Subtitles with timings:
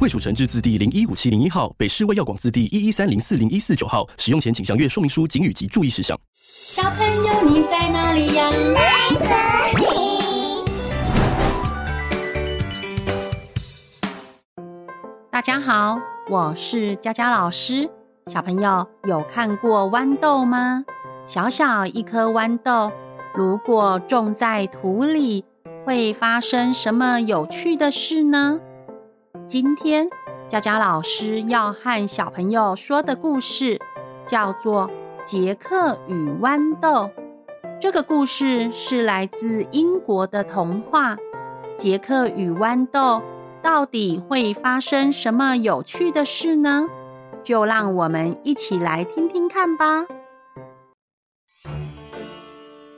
[0.00, 4.06] 卫署成制字第零一五七零一号，北市卫药广字第一一三零四零一四九号。
[4.16, 6.16] 使用前请详阅说明书、警语及注意事项。
[6.38, 8.48] 小朋友，你在哪里呀？
[8.74, 9.86] 在这里。
[15.32, 15.98] 大家好，
[16.30, 17.90] 我是佳佳老师。
[18.28, 20.84] 小朋友有看过豌豆吗？
[21.26, 22.92] 小小一颗豌豆，
[23.34, 25.44] 如果种在土里，
[25.84, 28.60] 会发生什么有趣的事呢？
[29.48, 30.06] 今天
[30.50, 33.80] 佳佳老师要和小朋友说的故事
[34.26, 34.86] 叫做
[35.24, 37.04] 《杰克与豌豆》。
[37.80, 41.16] 这个故事是来自英国的童话
[41.78, 43.20] 《杰克与豌豆》。
[43.62, 46.86] 到底会发生什么有趣的事呢？
[47.42, 50.04] 就让我们一起来听听看吧。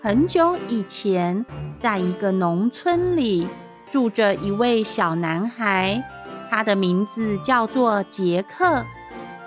[0.00, 1.44] 很久以前，
[1.80, 3.48] 在一个农村里，
[3.90, 6.02] 住着一位小男孩，
[6.50, 8.84] 他的名字叫做杰克。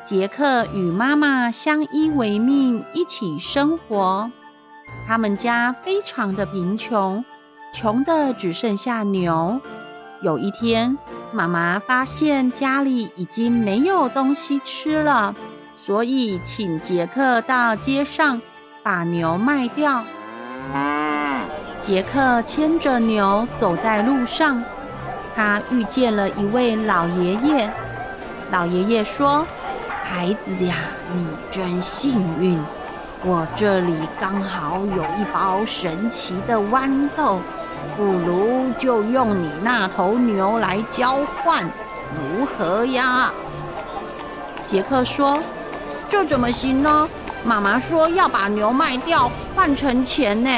[0.04, 4.32] 杰克与妈妈相依为命，一起生活。
[5.08, 7.24] 他们家非常的贫穷，
[7.74, 9.62] 穷的只剩下牛。
[10.22, 10.98] 有一天，
[11.32, 15.36] 妈妈发现家里已经没有东西吃了，
[15.76, 18.42] 所以请杰克到街上
[18.82, 20.04] 把牛卖掉。
[21.82, 24.64] 杰克牵着牛走在路上，
[25.40, 27.72] 他遇见了一位老爷爷。
[28.52, 29.48] 老爷爷说
[30.04, 30.76] ：“孩子呀，
[31.14, 32.62] 你真幸运，
[33.24, 37.40] 我这里刚好有一包神奇的豌豆。”
[37.96, 41.64] 不如就用你那头牛来交换，
[42.14, 43.32] 如何呀？
[44.68, 45.42] 杰克说
[46.10, 47.08] ：“这怎么行呢？
[47.46, 50.50] 妈妈说要把牛卖掉换成钱呢。”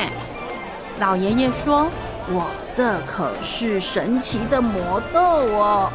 [0.99, 1.87] 老爷爷说
[2.29, 5.91] ：“我这可是神奇的魔豆哦，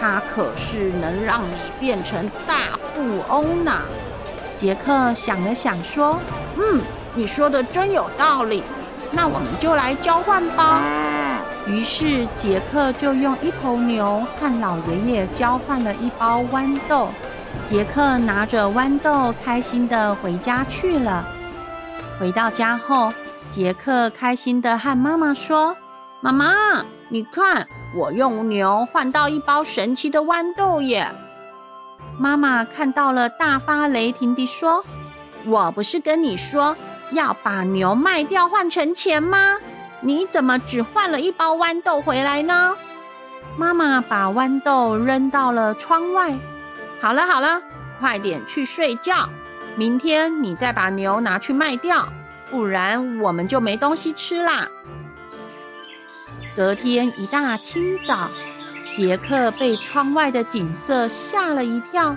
[0.00, 3.72] 它可是能让你变成大富翁呢。”
[4.58, 6.18] 杰克想了想说
[6.56, 6.80] ：“嗯，
[7.14, 8.62] 你说的真有道理。”
[9.14, 10.82] 那我们就来交换吧。
[11.66, 17.08] 于是杰克就用一头牛和老爷爷交换了一包豌豆。
[17.66, 21.26] 杰克拿着豌豆，开心地回家去了。
[22.18, 23.12] 回到家后，
[23.52, 25.76] 杰克开心地和妈妈说
[26.22, 31.06] ：“妈妈，你看，我用牛换到一包神奇的豌豆耶！”
[32.18, 34.82] 妈妈看到了，大发雷霆地说
[35.44, 36.74] ：“我不是跟你说？”
[37.12, 39.58] 要把牛卖掉换成钱吗？
[40.00, 42.74] 你怎么只换了一包豌豆回来呢？
[43.58, 46.32] 妈妈把豌豆扔到了窗外。
[47.02, 47.60] 好了好了，
[48.00, 49.28] 快点去睡觉。
[49.76, 52.08] 明天你再把牛拿去卖掉，
[52.52, 54.68] 不然我们就没东西吃啦。
[56.54, 58.28] 隔天一大清早，
[58.92, 62.14] 杰克被窗外的景色吓了一跳，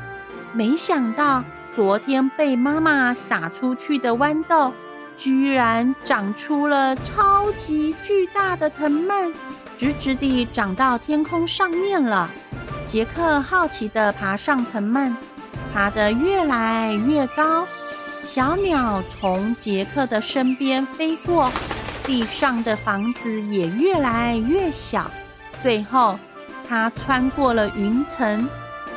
[0.51, 1.41] 没想到
[1.73, 4.73] 昨天被妈妈撒出去的豌豆。
[5.15, 9.33] 居然长出了超级巨大的藤蔓，
[9.77, 12.29] 直直地长到天空上面了。
[12.85, 15.15] 杰克好奇地爬上藤蔓，
[15.73, 17.65] 爬得越来越高。
[18.25, 21.51] 小鸟从杰克的身边飞过，
[22.03, 25.09] 地上的房子也越来越小。
[25.61, 26.17] 最后，
[26.67, 28.49] 他穿过了云层，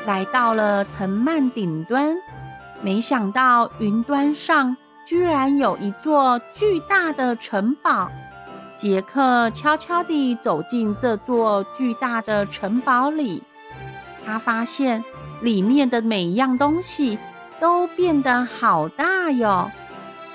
[0.06, 2.16] 来到了藤蔓顶端。
[2.80, 4.76] 没想到云端上。
[5.06, 8.10] 居然有一座巨大的城堡，
[8.76, 13.42] 杰克悄悄地走进这座巨大的城堡里。
[14.26, 15.02] 他发现
[15.40, 17.18] 里面的每一样东西
[17.60, 19.70] 都变得好大哟。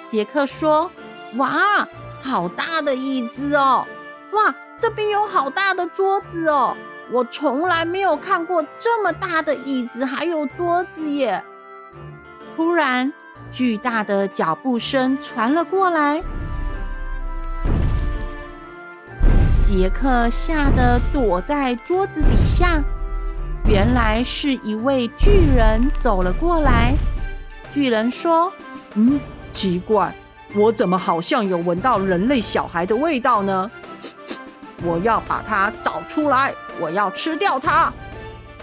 [0.08, 0.92] 杰克说
[1.38, 1.88] ：“哇，
[2.22, 3.86] 好大的椅子哦！
[4.32, 6.76] 哇，这边有好大的桌子哦！
[7.12, 11.44] 我从来没有看过这么大的椅子还有桌子耶！”
[12.56, 13.12] 突然，
[13.52, 16.22] 巨大的脚步声传了过来，
[19.64, 22.84] 杰克吓得躲在桌子底下。
[23.66, 26.94] 原来是一位巨人走了过来。
[27.74, 28.52] 巨人说
[28.96, 29.20] ：“嗯，
[29.52, 30.14] 奇怪，
[30.54, 33.72] 我怎么好像有闻到人类小孩的味道呢？
[34.84, 37.92] 我要把它找出来，我要吃掉它。”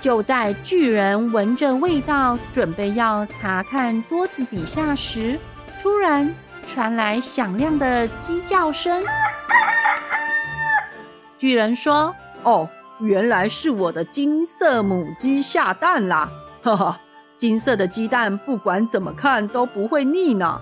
[0.01, 5.39] 就在巨人闻着味道，准备要查看桌子底下时，
[5.83, 6.35] 突然
[6.67, 9.03] 传来响亮的鸡叫声。
[11.39, 12.15] 巨人说
[12.45, 12.69] ：“哦，
[13.01, 16.29] 原来是我的金色母鸡下蛋啦！
[16.63, 17.01] 哈哈，
[17.37, 20.61] 金色的鸡蛋不管怎么看都不会腻呢。”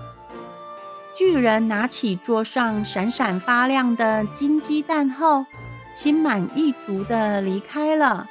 [1.17, 5.45] 巨人拿起桌上闪闪发亮的金鸡蛋后，
[5.93, 8.29] 心满意足的离开了。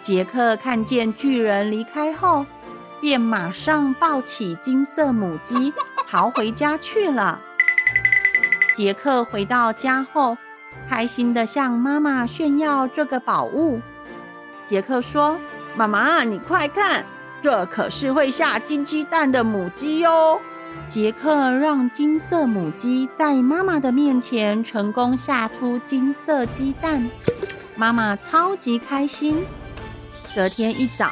[0.00, 2.46] 杰克看见巨人离开后，
[2.98, 5.74] 便马上抱起金色母鸡，
[6.06, 7.42] 逃回家去了。
[8.72, 10.38] 杰克回到家后，
[10.88, 13.80] 开心地向妈妈炫耀这个宝物。
[14.66, 15.38] 杰克说
[15.76, 17.04] ：“妈妈，你快看，
[17.42, 20.40] 这可是会下金鸡蛋的母鸡哟！”
[20.86, 27.08] 杰克让金色母鸡在妈妈的面前成功下出金色鸡蛋，
[27.76, 29.42] 妈妈超级开心。
[30.34, 31.10] 隔天一早，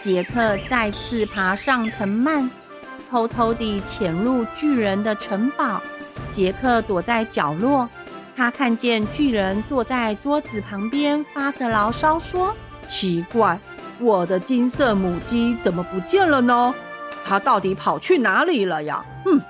[0.00, 2.50] 杰克再次爬上藤蔓，
[3.08, 5.80] 偷偷地潜入巨人的城堡。
[6.32, 7.88] 杰克躲在角落，
[8.38, 12.54] 他看见巨人坐在桌子旁边发着牢骚，说
[12.88, 13.58] ：“奇怪，
[13.98, 16.72] 我的金色母鸡怎么不见了呢？”
[17.26, 19.04] 他到底跑去哪里了呀？
[19.24, 19.40] 哼！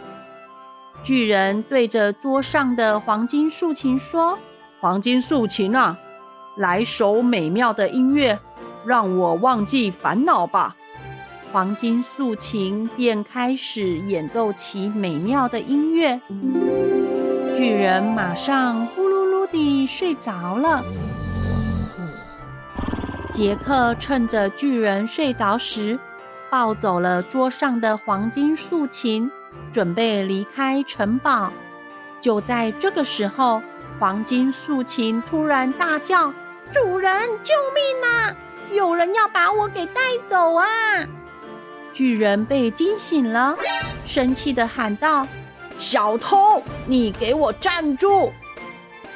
[1.03, 4.39] 巨人对着桌上的黄金竖琴说
[4.81, 5.99] ：“黄金竖琴啊，
[6.57, 8.39] 来首美妙的音乐，
[8.87, 10.75] 让我忘记烦恼吧。”
[11.53, 16.19] 黄金竖琴便开始演奏起美妙的音乐。
[17.59, 20.81] 巨人马上呼噜噜地睡着了。
[23.33, 25.99] 杰克趁着巨人睡着时，
[26.49, 29.29] 抱走了桌上的黄金竖琴，
[29.73, 31.53] 准备离开城堡。
[32.21, 33.61] 就在这个时候，
[33.99, 36.33] 黄金竖琴突然大叫
[36.73, 37.13] ：“主人，
[37.43, 38.37] 救命啊！
[38.73, 40.65] 有人要把我给带走啊！”
[41.93, 43.57] 巨人被惊醒了，
[44.07, 45.27] 生气地喊道
[45.79, 48.33] ：“小偷，你给我站住！”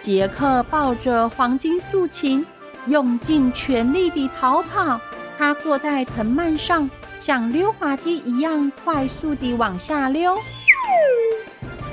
[0.01, 2.47] 杰克抱着黄金竖琴，
[2.87, 5.01] 用尽全力地逃跑。
[5.39, 6.89] 他坐在藤蔓上。
[7.19, 10.37] 像溜滑梯一样快速地往下溜，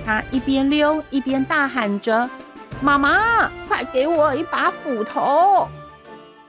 [0.04, 2.28] 他一边溜一边大喊着
[2.82, 5.68] ：“妈妈，快给我一把斧头！”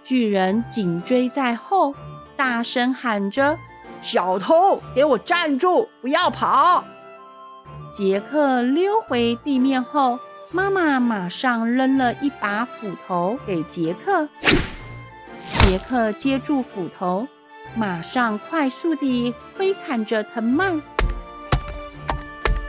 [0.02, 1.94] 巨人紧追在后，
[2.38, 3.58] 大声喊着
[4.00, 6.82] ：“小偷，给我站住，不要跑！”
[7.90, 10.18] 杰克溜回地面后，
[10.52, 14.28] 妈妈马上扔了一把斧头给杰克，
[15.42, 17.26] 杰克接住斧头。
[17.76, 20.82] 马上快速地挥砍着藤蔓，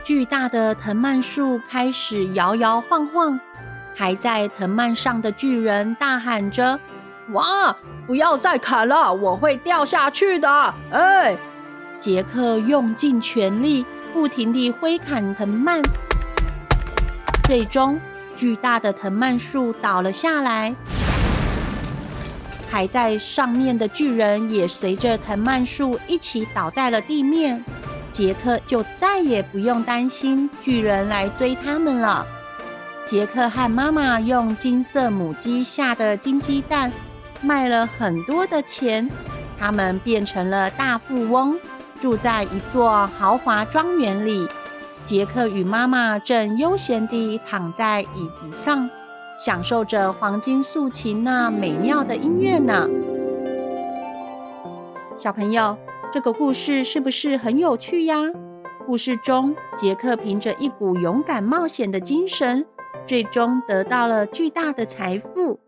[0.04, 3.38] 巨大的藤蔓树开始摇摇晃晃。
[3.94, 6.78] 还在藤蔓上的巨人大喊着
[7.32, 7.76] ：“哇，
[8.06, 11.36] 不要再砍了，我会掉下去的！”哎，
[11.98, 15.82] 杰克用尽全力，不停地挥砍藤蔓，
[17.44, 17.98] 最终
[18.36, 20.74] 巨大的藤蔓树倒了下来。
[22.70, 27.62] 还在上面的巨人也随着藤蔓树一起倒在了地面，
[28.12, 32.26] 杰克就再也不用担心巨人来追他们了。
[33.04, 36.90] 杰克和妈妈用金色母鸡下的金鸡蛋
[37.42, 39.10] 卖了很多的钱，
[39.58, 41.58] 他们变成了大富翁，
[42.02, 44.48] 住在一座豪华庄园里。
[45.06, 48.90] 杰克与妈妈正悠闲地躺在椅子上。
[49.38, 52.88] 享受着黄金竖琴那美妙的音乐呢。
[55.16, 55.76] 小朋友，
[56.12, 58.16] 这个故事是不是很有趣呀？
[58.84, 62.66] 故事中，杰克凭着一股勇敢冒险的精神，
[63.06, 65.58] 最终得到了巨大的财富。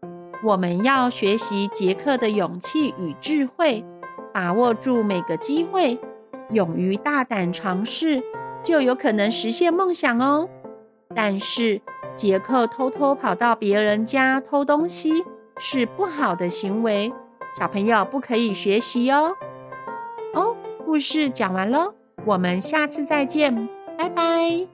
[0.42, 3.84] 我们要学习杰克的勇气与智慧，
[4.32, 5.98] 把握住每个机会，
[6.50, 8.22] 勇于大胆尝试，
[8.62, 10.48] 就有可能实现梦想哦。
[11.14, 11.80] 但是，
[12.14, 15.24] 杰克偷偷跑到别人家偷东西
[15.58, 17.12] 是不好的行为，
[17.58, 19.32] 小朋友不可以学习哦。
[20.34, 24.73] 哦，故事讲完喽，我们下次再见，拜拜。